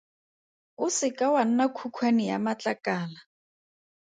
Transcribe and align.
O 0.85 0.87
se 0.95 1.09
ka 1.17 1.27
wa 1.33 1.43
nna 1.49 1.65
khukhwane 1.75 2.23
ya 2.31 2.37
matlakala. 2.45 3.19